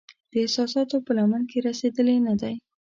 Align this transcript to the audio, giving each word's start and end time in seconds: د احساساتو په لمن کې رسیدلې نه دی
د 0.31 0.33
احساساتو 0.43 0.95
په 1.05 1.11
لمن 1.17 1.41
کې 1.49 1.57
رسیدلې 1.67 2.17
نه 2.27 2.33
دی 2.41 2.55